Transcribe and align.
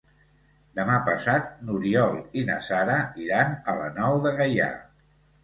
Demà 0.77 0.95
passat 1.09 1.51
n'Oriol 1.67 2.17
i 2.41 2.47
na 2.49 2.57
Sara 2.69 2.97
iran 3.27 3.55
a 3.61 3.77
la 3.83 3.93
Nou 4.01 4.19
de 4.27 4.35
Gaià. 4.43 4.73